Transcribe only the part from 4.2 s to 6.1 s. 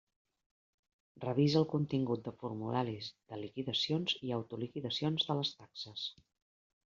i autoliquidacions de les taxes.